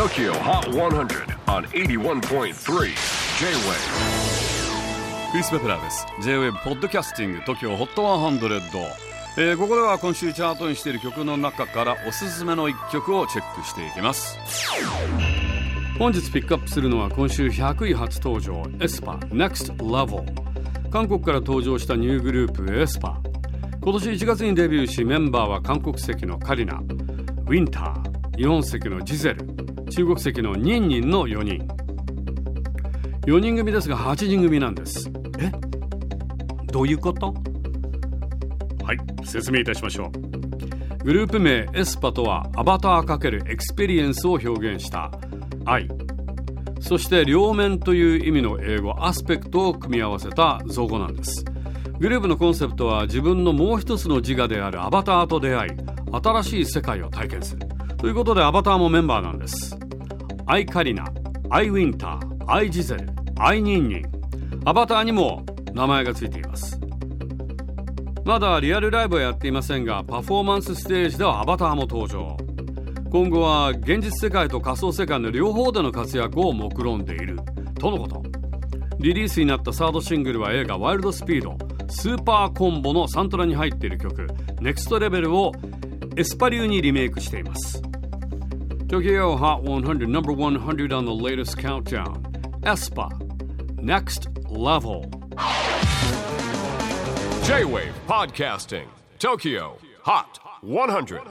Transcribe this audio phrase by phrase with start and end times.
[0.00, 2.54] TOKYO HOT 100 on 81.3 J-WAVE
[5.30, 6.06] クリス・ペプラーです。
[6.22, 8.80] J-WAVE ポッドキャスティング TOKYO HOT 100、
[9.36, 14.38] えー、ここでは今週チャートにしている曲の中からおすすめの一曲をチェックしていきます。
[15.98, 23.20] 本日ピックアップするのは今週100位初登場 aespa NEXT LEVEL 韓国から登場したニューグループ aespa
[23.82, 26.80] 今年1月にデビューしメンバーは韓国籍のカリナ。
[27.50, 28.09] ウィンター
[28.40, 29.44] 日本籍のジゼル。
[29.90, 31.68] 中国籍のニンニンの4人。
[33.26, 35.10] 4人組ですが8人組なんです。
[35.38, 35.52] え？
[36.72, 37.34] どういうこと？
[38.82, 40.10] はい説明いたしましょう。
[41.04, 45.10] グループ名 aespa とは Avatar × Experience を表現した。
[45.66, 45.86] æ。
[46.80, 51.44] そして両面という意味の英語 aspect を組み合わせた造語なんです。
[51.98, 55.70] グループのコンセプトは自分のもう一つの自我であるアバターと出会い
[56.10, 57.68] 新しい世界を体験する
[58.00, 59.76] ということでアバターもメンバーなんです。
[60.46, 61.04] アイカリナ
[61.50, 63.06] アイウィンターアイジゼル
[63.38, 64.02] アイニンニン。
[64.64, 66.80] アバターにも名前がついています。
[68.24, 72.38] まだリアルライブはやっていませんがパフォーマンスステージではアバターも登場。
[73.10, 77.38] 今後は現実世界と仮想世界の両方での活躍を目論んでいる。
[77.78, 78.22] とのこと。
[78.98, 84.26] リリースになったサードシングルは映画「ワイルドスピード」スーパーコンボのサントラに入っている曲
[84.60, 85.52] 「ネクストレベルを
[86.16, 87.89] エスパ流にリメイクしています。
[88.90, 92.24] Tokyo Hot 100 number 100 on the latest countdown.
[92.64, 93.08] ESPA
[93.80, 95.08] Next Level.
[97.44, 98.88] J-WAVE PODCASTING
[99.20, 101.22] TOKYO HOT 100